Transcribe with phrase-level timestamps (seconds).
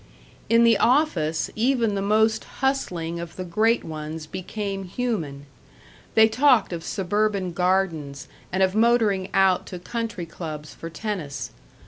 [0.49, 5.45] In the office even the most hustling of the great ones became human.
[6.15, 11.51] They talked of suburban gardens and of motoring out to country clubs for tennis.